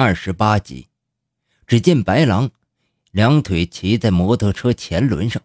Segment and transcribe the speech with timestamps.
[0.00, 0.88] 二十八集。
[1.66, 2.50] 只见白狼
[3.10, 5.42] 两腿骑在摩托车前轮上，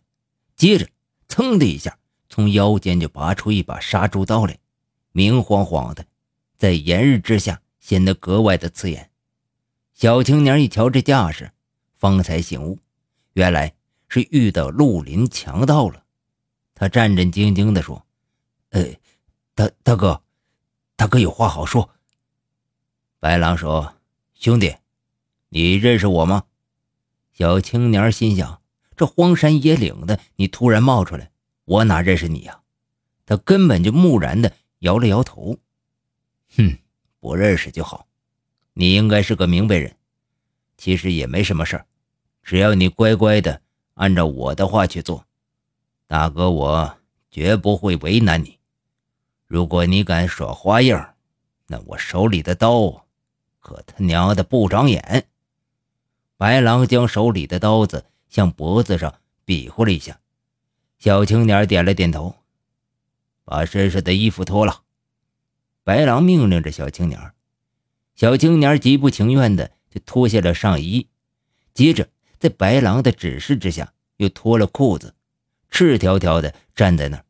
[0.56, 0.88] 接着
[1.28, 4.58] 噌的一下从腰间就拔出一把杀猪刀来，
[5.12, 6.06] 明晃晃的，
[6.58, 9.12] 在炎日之下显得格外的刺眼。
[9.94, 11.52] 小青年一瞧这架势，
[11.94, 12.80] 方才醒悟，
[13.34, 13.74] 原来
[14.08, 16.02] 是遇到绿林强盗了。
[16.74, 18.06] 他战战兢兢地说
[18.72, 18.86] ：“呃，
[19.54, 20.24] 大大哥，
[20.96, 21.90] 大哥有话好说。”
[23.20, 23.96] 白狼说
[24.36, 24.76] ：“兄弟。”
[25.50, 26.44] 你认识我吗？
[27.34, 28.62] 小青年心想：
[28.96, 31.32] 这荒山野岭的，你突然冒出来，
[31.66, 32.62] 我哪认识你呀？
[33.26, 35.58] 他根本就木然的摇了摇头。
[36.58, 36.78] 哼，
[37.20, 38.08] 不认识就好。
[38.74, 39.96] 你应该是个明白人。
[40.78, 41.86] 其实也没什么事儿，
[42.44, 43.62] 只要你乖乖的
[43.94, 45.26] 按照我的话去做，
[46.06, 46.98] 大哥我
[47.32, 48.60] 绝不会为难你。
[49.48, 51.16] 如果你敢耍花样，
[51.68, 53.05] 那我手里的刀
[53.66, 55.26] 可他娘的不长眼。
[56.38, 60.20] 白狼将手里的刀子向脖子上比划了一下，
[61.00, 62.36] 小青年点了点头，
[63.44, 64.84] 把身上的衣服脱了。
[65.84, 67.34] 白狼命令着小青年，
[68.16, 71.08] 小青年极不情愿的就脱下了上衣，
[71.74, 72.08] 接着
[72.38, 75.16] 在白狼的指示之下又脱了裤子，
[75.72, 77.26] 赤条条的站在那儿。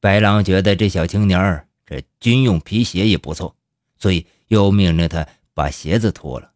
[0.00, 3.56] 白狼觉得这小青年这军用皮鞋也不错，
[3.98, 6.52] 所以又命令他把鞋子脱了。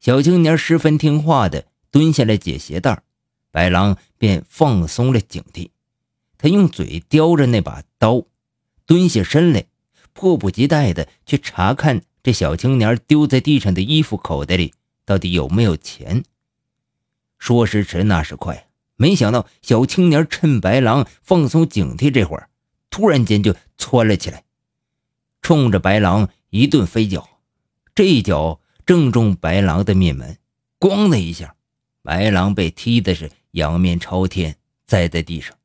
[0.00, 3.02] 小青年十分听话的蹲下来解鞋带，
[3.50, 5.70] 白狼便放松了警惕。
[6.38, 8.24] 他用嘴叼着那把刀，
[8.86, 9.66] 蹲下身来，
[10.14, 14.72] 迫不及待的去查看这小青年丢在地上的衣服口袋里
[15.04, 16.24] 到底有没有钱。
[17.38, 22.48] 说时迟，那时快，没想到小青年趁白狼放松警惕这会儿，
[22.88, 24.44] 突然间就窜了起来，
[25.42, 27.28] 冲着白狼一顿飞脚，
[27.94, 28.60] 这一脚。
[28.86, 30.36] 正中白狼的面门，
[30.80, 31.54] 咣的一下，
[32.02, 35.56] 白狼被踢的是仰面朝天，栽在地上。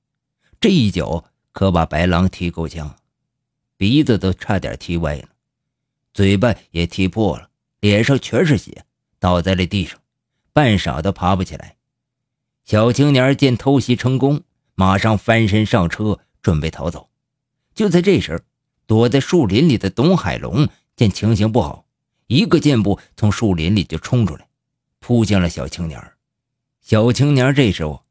[0.60, 2.98] 这一脚可把白狼踢够呛，
[3.78, 5.30] 鼻子都差点踢歪了，
[6.14, 8.86] 嘴巴也踢破了，脸上全是血，
[9.18, 10.00] 倒在了地上，
[10.54, 11.78] 半晌都爬不起来。
[12.64, 14.44] 小青年见偷袭成功，
[14.76, 17.10] 马上翻身上车，准备逃走。
[17.74, 18.44] 就在这时，
[18.88, 21.86] 躲在树林里的董海龙见情形不好。
[22.28, 24.48] 一个箭步从树林里就冲出来，
[25.00, 26.02] 扑向了小青年。
[26.82, 28.04] 小青年这时候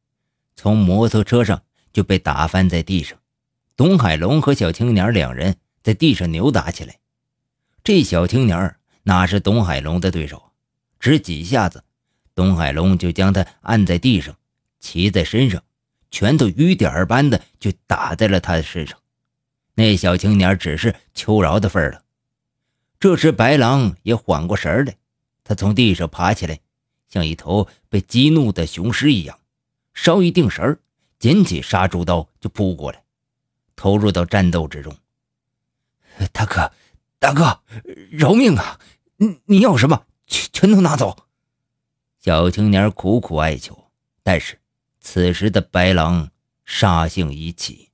[0.55, 1.63] 从摩托车上
[1.93, 3.19] 就被打翻在地上。
[3.77, 6.99] 董海龙和小青年两人在地上扭打起来。
[7.83, 10.51] 这小青年哪是董海龙的对手？
[11.01, 11.83] 只几下子，
[12.35, 14.37] 董海龙就将他按在地上，
[14.79, 15.63] 骑在身上，
[16.11, 18.97] 拳头雨点般的就打在了他的身上。
[19.75, 22.05] 那小青年只是求饶的份了。
[23.01, 24.97] 这时，白狼也缓过神来，
[25.43, 26.61] 他从地上爬起来，
[27.09, 29.39] 像一头被激怒的雄狮一样，
[29.93, 30.79] 稍一定神
[31.19, 33.03] 捡起杀猪刀就扑过来，
[33.77, 34.97] 投入到战斗之中。
[36.33, 36.73] 大哥，
[37.19, 37.61] 大哥，
[38.11, 38.79] 饶命啊！
[39.17, 41.27] 你你要什么，全全都拿走。
[42.21, 43.91] 小青年苦苦哀求，
[44.23, 44.61] 但是
[45.01, 46.31] 此时的白狼
[46.65, 47.91] 杀性已起，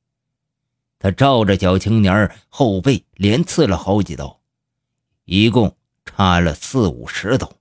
[1.00, 4.38] 他照着小青年后背连刺了好几刀。
[5.24, 5.74] 一共
[6.04, 7.52] 插了四五十刀，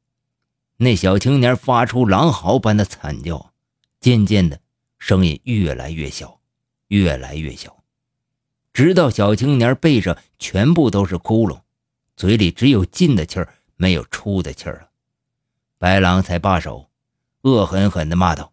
[0.78, 3.54] 那小青年发出狼嚎般的惨叫，
[4.02, 4.60] 渐渐的
[4.98, 6.42] 声音越来越小，
[6.88, 7.84] 越来越小，
[8.74, 11.62] 直到小青年背上全部都是窟窿，
[12.18, 14.90] 嘴里只有进的气儿，没有出的气儿了。
[15.78, 16.90] 白狼才罢手，
[17.44, 18.52] 恶狠狠地骂道：“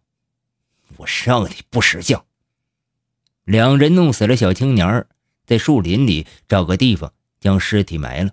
[0.95, 2.23] 我让你不识相！”
[3.47, 5.07] 两人弄死了小青年，
[5.45, 8.31] 在树林里找个地方将尸体埋了。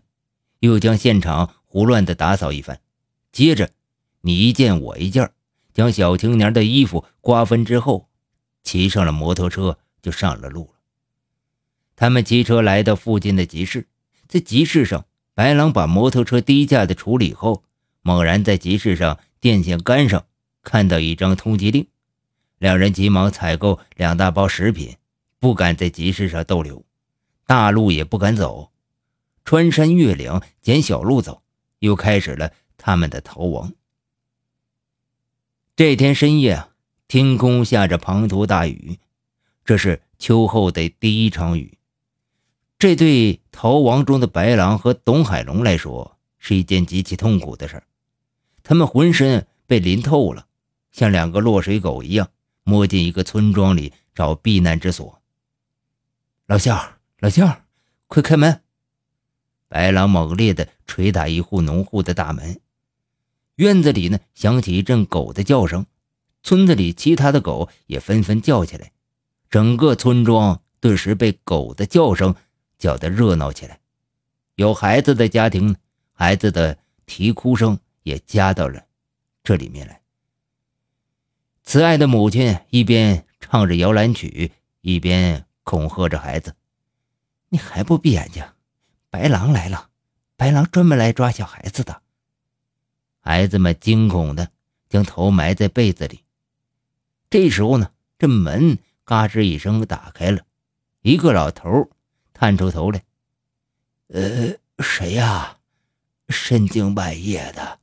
[0.59, 2.81] 又将现场胡乱的打扫一番，
[3.31, 3.71] 接着
[4.23, 5.31] 你一件我一件，
[5.73, 8.09] 将小青年的衣服瓜分之后，
[8.65, 10.81] 骑上了摩托车就上了路了。
[11.95, 13.87] 他们骑车来到附近的集市，
[14.27, 17.63] 在集市上，白狼把摩托车低价的处理后，
[18.03, 20.27] 猛然在集市上电线杆上
[20.65, 21.87] 看到一张通缉令，
[22.59, 24.97] 两人急忙采购两大包食品，
[25.45, 26.87] 不敢在集市上逗留，
[27.47, 28.71] 大路也不敢走。
[29.45, 31.43] 穿山越岭，捡小路走，
[31.81, 33.75] 又开始了他们的逃亡。
[35.77, 36.69] 这天深夜，
[37.09, 38.99] 天空下着滂沱大雨，
[39.67, 41.77] 这是秋后的第一场雨。
[42.79, 47.83] 这对逃亡中的白狼和董海龙来说，是一件极其痛苦的事
[48.63, 50.47] 他们浑身被淋透了，
[50.91, 52.31] 像两个落水狗一样，
[52.63, 55.21] 摸进一个村庄里找避难之所。
[56.47, 57.65] 老乡，老乡，
[58.07, 58.61] 快开门！
[59.67, 62.61] 白狼猛烈地捶打一户农户的大门，
[63.55, 65.87] 院子里呢响起一阵狗的叫声，
[66.43, 68.93] 村子里其他的狗也纷纷叫起来，
[69.49, 72.35] 整个村庄顿时被狗的叫声
[72.77, 73.81] 叫得热闹起来。
[74.57, 75.75] 有孩子的家庭，
[76.13, 76.77] 孩子的
[77.07, 78.85] 啼哭声也加到了
[79.43, 80.03] 这里面来。
[81.63, 84.53] 慈爱的母亲一边唱着摇篮曲，
[84.83, 86.55] 一边恐吓着孩子
[87.51, 88.45] ：“你还不闭眼睛？
[89.11, 89.91] 白狼来了！
[90.37, 92.03] 白狼专门来抓小孩子的。”
[93.21, 94.51] 孩子们惊恐的
[94.89, 96.21] 将头埋在被子里。
[97.29, 100.45] 这时候呢，这门嘎吱一声打开了，
[101.01, 101.91] 一个老头
[102.33, 103.03] 探出头来
[104.09, 105.59] ：“呃，谁呀？
[106.29, 107.81] 深更半夜的。”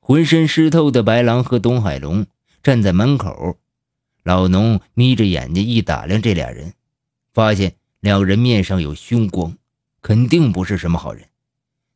[0.00, 2.26] 浑身湿透的白狼和东海龙。
[2.62, 3.60] 站在门口，
[4.26, 6.74] 老农眯着眼睛一打量这俩人，
[7.32, 9.56] 发现两人面上有凶光，
[10.02, 11.28] 肯定不是什么好人。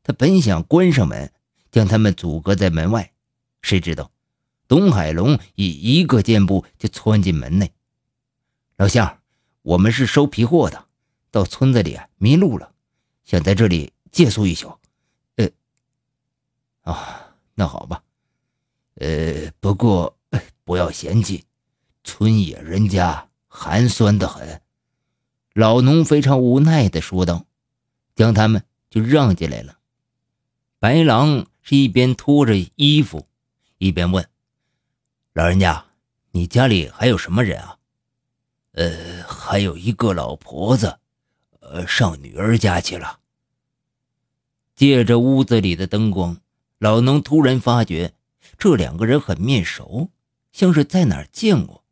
[0.05, 1.33] 他本想关上门，
[1.73, 3.13] 将他们阻隔在门外，
[3.63, 4.13] 谁知道
[4.69, 7.73] 董海龙以一个箭步就窜进门内。
[8.77, 9.19] 老乡，
[9.63, 10.87] 我们是收皮货的，
[11.33, 12.73] 到村子里迷路了，
[13.25, 14.79] 想在这里借宿一宿。
[15.35, 15.51] 呃，
[16.83, 18.05] 啊，那好吧，
[18.95, 20.17] 呃，不过。
[20.63, 21.43] 不要嫌弃，
[22.05, 24.61] 村野人家寒酸的很。
[25.53, 27.45] 老农非常无奈地说道，
[28.15, 29.79] 将他们就让进来了。
[30.79, 33.27] 白狼是一边脱着衣服，
[33.79, 34.29] 一边问
[35.35, 35.85] ：“老人家，
[36.31, 37.79] 你家里还有什么人啊
[38.73, 40.99] ？”“呃，还有一个老婆子，
[41.61, 43.19] 呃，上女儿家去了。”
[44.77, 46.39] 借着屋子里的灯光，
[46.79, 48.15] 老农突然发觉
[48.57, 50.11] 这两个人很面熟。
[50.53, 51.85] 像是在哪儿见过，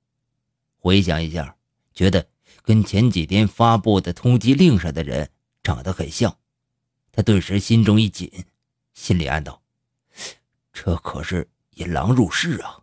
[0.78, 1.56] 回想一下，
[1.92, 2.26] 觉得
[2.62, 5.30] 跟前几天发布的通缉令上的人
[5.62, 6.36] 长得很像，
[7.12, 8.30] 他顿时心中一紧，
[8.94, 9.60] 心里暗道
[10.72, 12.80] ：“这可是引狼入室啊！”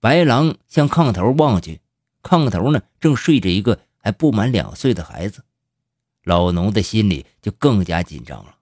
[0.00, 1.80] 白狼向炕头望去，
[2.22, 5.44] 炕头呢正睡着一个还不满两岁的孩子，
[6.24, 8.56] 老农的心里就更加紧张了。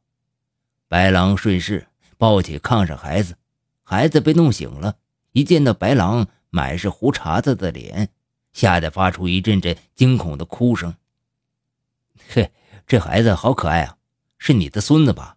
[0.88, 1.86] 白狼顺势
[2.16, 3.36] 抱起炕上孩子，
[3.84, 4.96] 孩子被弄醒了。
[5.32, 8.08] 一见到白狼满是胡茬子的脸，
[8.52, 10.94] 吓得发出一阵阵惊恐的哭声。
[12.28, 12.50] 嘿，
[12.86, 13.96] 这孩子好可爱啊，
[14.38, 15.36] 是你的孙子吧？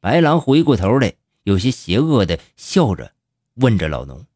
[0.00, 3.12] 白狼回过头来，有些邪恶的笑着
[3.54, 4.26] 问着老农。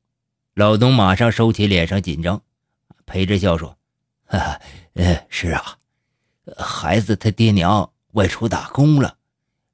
[0.55, 2.43] 老农马上收起脸上紧张，
[3.07, 3.79] 陪着笑说
[4.27, 4.61] ：“哈哈，
[4.95, 5.79] 呃，是啊，
[6.57, 9.17] 孩子他爹娘外出打工了，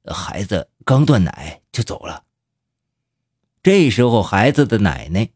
[0.05, 2.23] 孩子刚断奶就走了。”
[3.63, 5.29] 这时候，孩子的奶奶，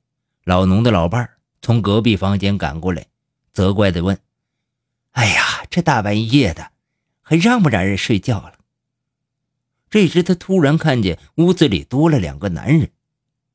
[0.43, 3.05] 老农的老伴儿从隔壁房间赶过来，
[3.53, 4.19] 责怪地问
[5.11, 6.71] ：“哎呀，这大半夜的，
[7.21, 8.53] 还让不让人睡觉了？”
[9.89, 12.91] 这时，他突然看见屋子里多了两个男人。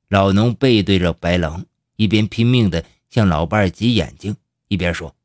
[0.08, 1.66] 老农背对着白狼，
[1.96, 4.36] 一边拼命地向老伴儿挤眼睛，
[4.68, 5.16] 一边说：“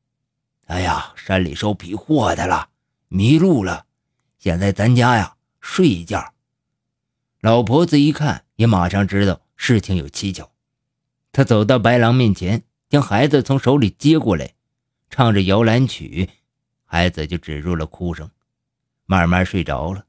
[0.68, 2.70] 哎呀，山里收皮货的了，
[3.08, 3.86] 迷路了，
[4.40, 6.34] 想在咱家呀睡一觉。”
[7.42, 8.46] 老婆子一看。
[8.58, 10.51] 也马上知道事情有蹊跷，
[11.32, 14.54] 他走到白狼面前，将孩子从手里接过来，
[15.10, 16.30] 唱着摇篮曲，
[16.86, 18.30] 孩子就止住了哭声，
[19.06, 20.06] 慢慢睡着了。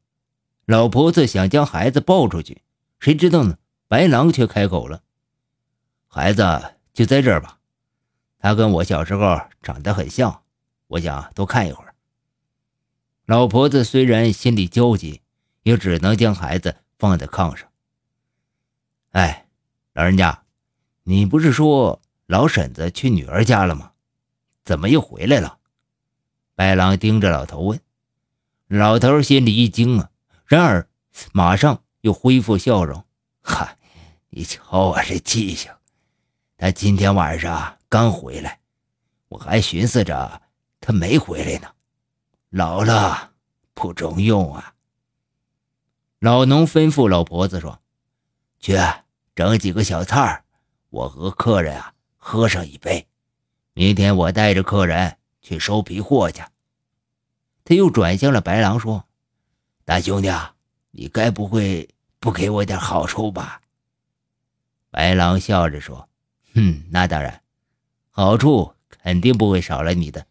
[0.65, 2.63] 老婆子想将孩子抱出去，
[2.99, 3.59] 谁知道呢？
[3.89, 5.03] 白狼却开口了
[6.09, 7.59] ：“孩子就在这儿吧，
[8.39, 10.45] 他跟我小时候长得很像，
[10.87, 11.95] 我想多看一会儿。”
[13.27, 15.21] 老婆子虽然心里焦急，
[15.63, 17.69] 也只能将孩子放在炕上。
[19.11, 19.47] 哎，
[19.93, 20.42] 老人家，
[21.05, 23.93] 你不是说老婶子去女儿家了吗？
[24.65, 25.59] 怎么又回来了？
[26.55, 27.81] 白狼盯着老头问。
[28.69, 30.11] 老头心里一惊啊，
[30.47, 30.89] 然而
[31.33, 33.05] 马上又恢复笑容。
[33.41, 33.77] 嗨，
[34.31, 35.73] 你瞧我这记性，
[36.57, 38.61] 他今天晚上刚回来，
[39.29, 40.43] 我还寻思着
[40.81, 41.69] 他没回来呢。
[42.51, 43.33] 老了
[43.75, 44.75] 不中用啊。
[46.21, 47.81] 老农吩咐老婆子说
[48.61, 48.79] ：“去。”
[49.35, 50.45] 整几个小菜儿
[50.93, 53.07] 我和客人啊喝上一杯。
[53.73, 56.43] 明天我带着客人去收皮货去。
[57.65, 59.07] 他又转向了白狼说
[59.87, 60.31] ：“大兄弟，
[60.91, 61.89] 你该不会
[62.21, 63.63] 不给我点好处吧？”
[64.93, 66.07] 白狼笑着说
[66.55, 67.43] ：“哼，那当然，
[68.11, 70.27] 好处肯定不会少了你的。”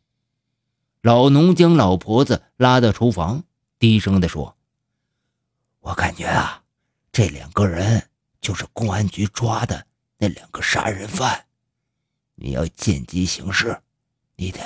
[1.02, 3.44] 老农将老婆子拉到厨房，
[3.80, 4.56] 低声地说
[5.82, 6.62] ：“我感觉啊，
[7.12, 8.08] 这两个人……”
[8.42, 9.86] 就是公安局抓的
[10.22, 11.46] 那两个杀人犯，
[12.36, 13.82] 你要见机行事，
[14.36, 14.60] 你得。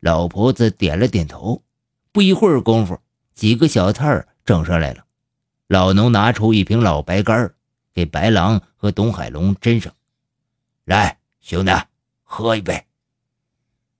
[0.00, 1.62] 老婆子点了点头，
[2.10, 3.00] 不一会儿功夫，
[3.34, 5.06] 几个小摊儿整上来了。
[5.68, 7.54] 老农拿出一瓶老白干
[7.94, 9.94] 给白狼和董海龙斟上。
[10.86, 11.70] 来，兄弟，
[12.24, 12.84] 喝一杯。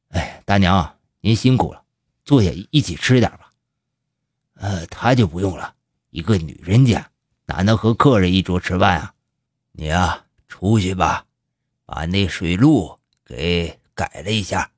[0.09, 1.85] 哎，大娘，您辛苦了，
[2.25, 3.53] 坐下一起吃点吧。
[4.55, 5.77] 呃，他就不用了，
[6.11, 7.13] 一个女人家
[7.45, 9.13] 哪能和客人一桌吃饭啊？
[9.79, 11.27] 你呀，出去吧，
[11.85, 14.71] 把那水路给改了一下，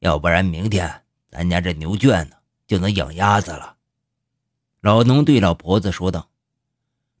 [0.00, 2.36] 要不然明天咱家这牛圈呢
[2.66, 3.76] 就能养鸭子了。
[4.80, 6.30] 老农对老婆子说道。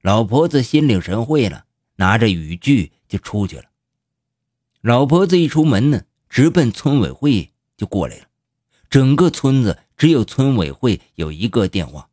[0.02, 1.66] 老婆子心领神会了，
[1.96, 3.64] 拿着雨具就出去了。
[4.80, 8.24] 老婆子一出门呢，直奔村委会就过来了。
[8.90, 12.10] 整个村子只有村委会有一个电话。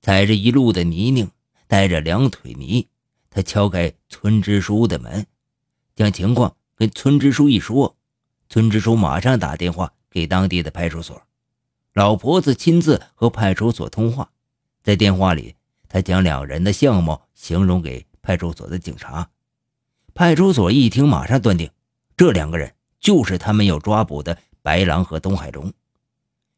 [0.00, 1.30] 踩着一路的泥泞，
[1.66, 2.88] 带着两腿泥。
[3.34, 5.26] 他敲开村支书的门，
[5.96, 7.96] 将情况跟村支书一说，
[8.48, 11.20] 村支书马上打电话给当地的派出所。
[11.94, 14.30] 老婆子亲自和派出所通话，
[14.84, 15.56] 在电话里，
[15.88, 19.28] 他将两人的相貌形容给派出所的警察。
[20.14, 21.68] 派出所一听，马上断定
[22.16, 25.72] 这两个人就是他们要抓捕的白狼和东海龙。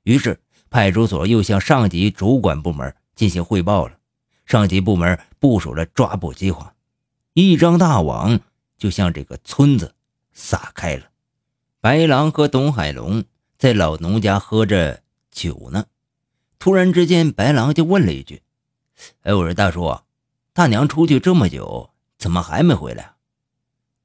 [0.02, 3.96] 于是，派出所又向上级主管部门进行汇报了。
[4.46, 6.74] 上级部门部署了抓捕计划，
[7.32, 8.38] 一张大网
[8.78, 9.96] 就向这个村子
[10.32, 11.10] 撒开了。
[11.80, 13.24] 白狼和董海龙
[13.58, 15.86] 在老农家喝着酒呢，
[16.60, 18.42] 突然之间，白狼就问了一句
[19.22, 19.98] ：“哎，我说大叔，
[20.52, 23.14] 大娘出去这么久，怎么还没回来？”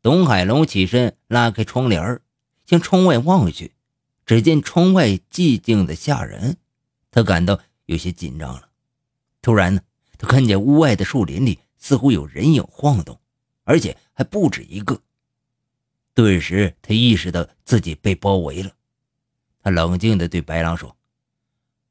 [0.02, 2.20] 董海龙起身拉开窗帘
[2.66, 3.74] 向窗外望去，
[4.26, 6.58] 只见窗外寂静的吓人，
[7.12, 8.70] 他感到有些紧张了。
[9.44, 9.82] 突然呢。
[10.22, 13.20] 他看见屋外的树林里似乎有人影晃动，
[13.63, 15.01] 而且还不止一个。
[16.13, 18.72] 顿时，他意识到自己被包围了。
[19.63, 20.96] 他冷静地对白狼说：“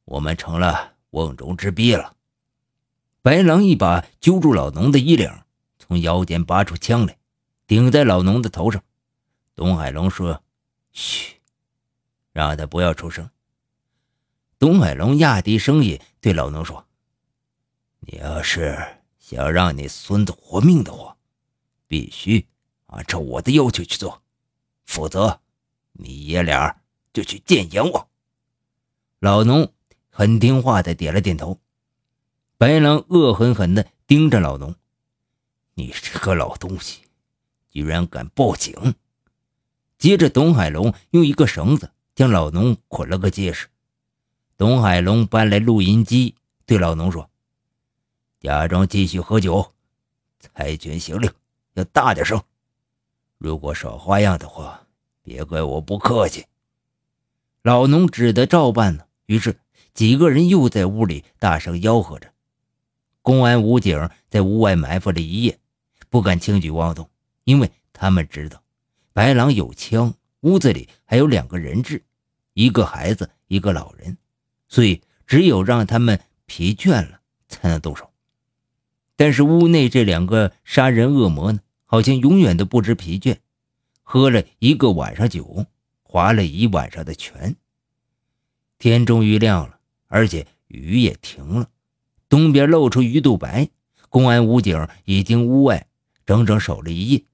[0.06, 2.14] 我们成了瓮中之鳖了。”
[3.20, 5.28] 白狼一把揪住老农的衣领，
[5.80, 7.18] 从腰间拔出枪来，
[7.66, 8.80] 顶在老农的头上。
[9.56, 10.40] 东海龙说
[10.92, 11.34] ：“嘘，
[12.32, 13.28] 让他不要出声。”
[14.56, 16.86] 东海龙压低声音对老农说。
[18.00, 18.76] 你要是
[19.18, 21.16] 想让你孙子活命的话，
[21.86, 22.46] 必须
[22.86, 24.22] 按照我的要求去做，
[24.84, 25.40] 否则
[25.92, 26.80] 你爷俩
[27.12, 28.08] 就去见阎王。
[29.18, 29.72] 老农
[30.08, 31.58] 很听话的点了点头。
[32.56, 34.74] 白狼恶狠狠的盯着老农
[35.74, 37.02] ：“你这个老东西，
[37.70, 38.94] 居然敢报警！”
[39.96, 43.68] 接着，董海龙用一个绳子将老农捆了个结实。
[44.56, 46.34] 董海龙搬来录音机，
[46.66, 47.29] 对老农说。
[48.40, 49.74] 假装继续喝酒，
[50.38, 51.30] 猜拳行令
[51.74, 52.42] 要大点声。
[53.36, 54.86] 如果耍花样的话，
[55.22, 56.46] 别怪我不客气。
[57.62, 59.06] 老农只得照办了。
[59.26, 59.60] 于是
[59.92, 62.32] 几个人又在屋里大声吆喝着。
[63.20, 65.58] 公安武警在屋外埋伏了一夜，
[66.08, 67.10] 不敢轻举妄动，
[67.44, 68.62] 因为他们知道
[69.12, 72.02] 白狼有枪，屋子里还有两个人质，
[72.54, 74.16] 一个孩子，一个老人，
[74.66, 78.09] 所以只有让他们疲倦了才能动手。
[79.20, 83.36] 但是屋内这两个杀人恶魔呢，好像永远都不知疲倦，
[84.02, 85.66] 喝了一个晚上酒，
[86.02, 87.54] 划了一晚上的拳。
[88.78, 91.68] 天终于亮了，而且雨也停了，
[92.30, 93.68] 东边露出鱼肚白。
[94.08, 95.86] 公安武警已经屋外
[96.24, 97.24] 整整守了一夜，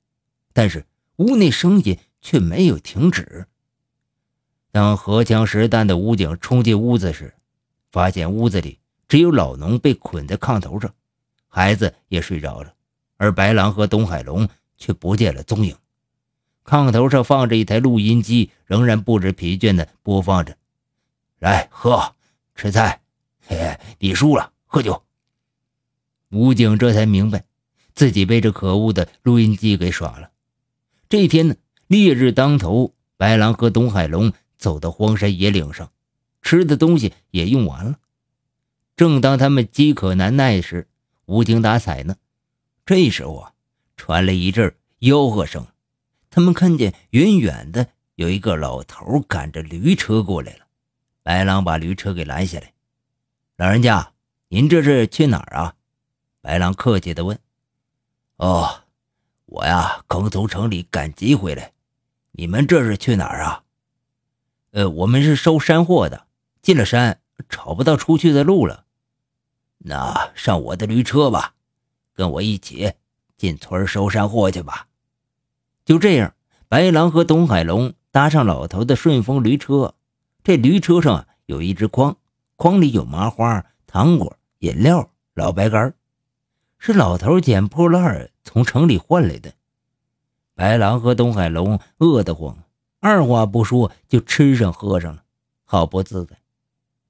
[0.53, 0.87] 但是
[1.19, 3.47] 屋内声音却没有停止。
[4.73, 7.35] 当荷枪实弹的武警冲进屋子时，
[7.93, 10.93] 发现屋子里只有老农被捆在炕头上。
[11.49, 12.75] 孩子也睡着了，
[13.17, 15.77] 而白狼和东海龙却不见了踪影。
[16.65, 20.57] 炕头上放着一台录音机，仍然不知疲倦地播放着
[21.39, 22.15] ：“来喝，
[22.55, 23.01] 吃菜。
[23.47, 25.03] 嘿嘿，你输了，喝酒。”
[26.31, 27.45] 武警这才明白，
[27.95, 30.31] 自己被这可恶的录音机给耍了。
[31.09, 31.55] 这一天呢，
[31.87, 35.93] 烈日当头，白狼和东海龙走到荒山野岭上，
[36.43, 38.01] 吃的东西也用完了。
[38.97, 40.89] 正当他们饥渴难耐时，
[41.27, 42.17] 无精打采呢。
[42.85, 43.53] 这时候啊，
[43.97, 45.67] 传来一阵吆喝声。
[46.31, 50.67] 他们看见远远的有一个老头赶着驴车过来了。
[51.23, 52.73] 白狼把驴车给拦下来
[53.57, 54.13] ：“老人家，
[54.49, 55.75] 您这是去哪儿啊？”
[56.41, 57.39] 白狼客气地问。
[58.37, 58.85] “哦，
[59.47, 61.73] 我呀，刚从城里赶集回来。
[62.33, 63.65] 你们这是去哪儿啊
[64.71, 66.27] ？”“呃，我们是收山货的。
[66.63, 68.85] 进了山，找不到出去的路了。”
[69.89, 71.55] 那上我的驴车吧，
[72.13, 72.95] 跟我一起
[73.37, 74.89] 进村收山货去吧。
[75.85, 76.35] 就这样，
[76.67, 79.95] 白狼和董海龙搭上老头的顺风驴车。
[80.43, 82.17] 这驴车上有一只筐，
[82.57, 85.95] 筐里有麻花、糖果、饮料、老白干，
[86.79, 89.53] 是老头捡破烂从城里换来的。
[90.57, 92.59] 白狼和东海龙饿得慌，
[92.99, 95.23] 二话不说就吃上喝上了，
[95.65, 96.37] 好不自在。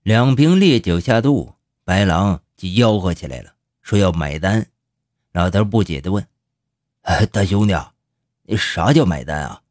[0.03, 1.55] 两瓶烈酒下肚，
[1.85, 4.67] 白狼就吆喝起来了，说要买单。
[5.33, 6.27] 老头不解地问
[7.31, 7.75] ：“大兄弟，
[8.43, 9.63] 你啥叫买单啊？”“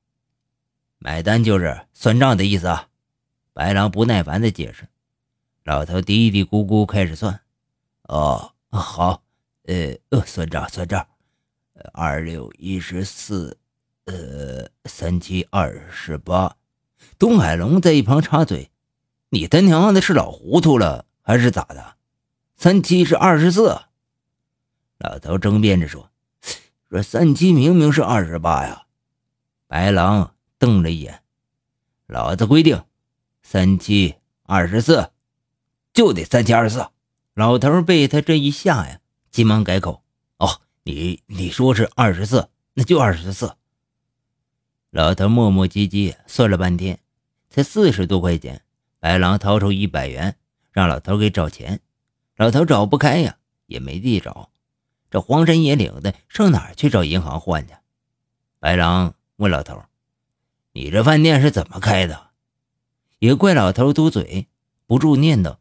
[0.99, 2.89] 买单就是算账的意思啊。”
[3.53, 4.87] 白狼不耐烦地解释。
[5.63, 7.39] 老头嘀嘀咕咕开始算
[8.03, 9.23] ：“哦，好，
[9.63, 11.07] 呃，算账算账，
[11.93, 13.57] 二六一十四，
[14.05, 16.55] 呃，三七二十八。”
[17.17, 18.69] 东海龙在一旁插嘴。
[19.29, 21.95] 你他娘的是老糊涂了还是咋的？
[22.57, 23.81] 三七是二十四。
[24.97, 26.09] 老头争辩着说
[26.89, 28.85] ：“说三七明明是二十八呀。”
[29.67, 31.21] 白狼瞪了一眼
[32.07, 32.83] ：“老子规定，
[33.43, 35.11] 三七二十四，
[35.93, 36.87] 就得三七二十四。”
[37.35, 40.01] 老头被他这一吓呀，急忙改口
[40.39, 43.55] ：“哦，你你说是二十四，那就二十四。”
[44.91, 46.99] 老头磨磨唧唧算了半天，
[47.49, 48.61] 才四十多块钱。
[48.99, 50.37] 白狼掏出一百元，
[50.71, 51.81] 让老头给找钱。
[52.37, 54.49] 老头找不开呀，也没地找。
[55.09, 57.73] 这荒山野岭的，上哪儿去找银行换去？
[58.59, 59.83] 白狼问老头
[60.73, 62.31] ：“你这饭店是怎么开的？”
[63.19, 64.47] 也怪老头嘟嘴，
[64.85, 65.57] 不住念叨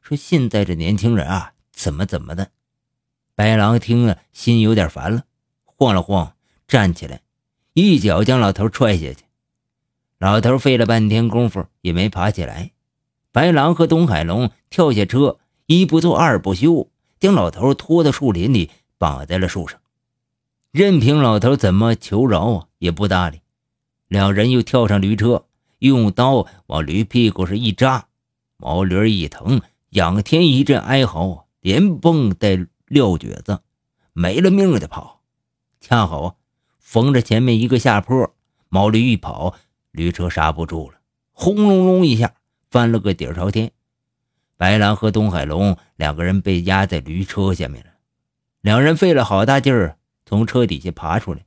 [0.00, 2.52] 说：“现在这年轻人啊，怎么怎么的。”
[3.34, 5.24] 白狼听了，心有点烦了，
[5.64, 6.36] 晃了晃，
[6.68, 7.22] 站起来，
[7.72, 9.24] 一脚将老头踹下去。
[10.18, 12.70] 老头费了半天功夫也没爬起来。
[13.32, 16.90] 白狼和东海龙跳下车，一不做二不休，
[17.20, 19.80] 将老头拖到树林里，绑在了树上。
[20.70, 23.40] 任凭老头怎么求饶啊，也不搭理。
[24.08, 25.46] 两人又跳上驴车，
[25.78, 28.08] 用刀往驴屁股上一扎，
[28.56, 33.60] 毛驴一疼，仰天一阵哀嚎，连蹦带撂蹶子，
[34.12, 35.20] 没了命的跑。
[35.80, 36.36] 恰好
[36.78, 38.34] 逢着前面一个下坡，
[38.68, 39.54] 毛驴一跑，
[39.90, 40.98] 驴车刹不住了，
[41.32, 42.34] 轰隆隆一下。
[42.70, 43.72] 翻了个底朝天，
[44.62, 47.90] 白狼和东海龙两个人被压在驴车下面了。
[48.60, 51.40] 两人费了好大劲儿从车底下爬出来，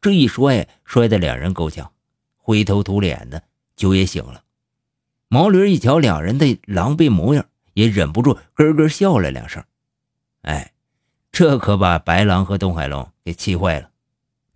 [0.00, 1.92] 这一摔，摔得两人够呛，
[2.36, 3.44] 灰头土脸的。
[3.76, 4.42] 酒也醒了，
[5.28, 9.62] 毛驴一瞧两人的狼狈模样，也忍不住咯咯笑了两声。
[10.42, 10.72] 哎，
[11.30, 13.90] 这可把白狼和东海龙给气坏了。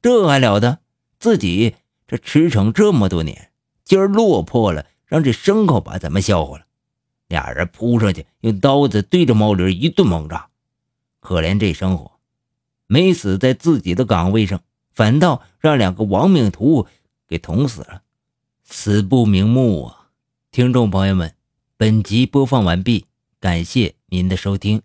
[0.02, 0.80] 这还了得？
[1.20, 1.76] 自己
[2.08, 3.52] 这驰骋这么多年，
[3.84, 4.84] 今儿落魄了。
[5.06, 6.64] 让这牲口把咱们笑话了，
[7.28, 10.48] 俩人扑上去，用刀子对着毛驴一顿猛扎。
[11.20, 12.12] 可怜这生活，
[12.86, 14.60] 没死在自己的岗位上，
[14.92, 16.86] 反倒让两个亡命徒
[17.26, 18.02] 给捅死了，
[18.62, 20.08] 死不瞑目啊！
[20.50, 21.34] 听众朋友们，
[21.76, 23.06] 本集播放完毕，
[23.40, 24.82] 感谢您的收听。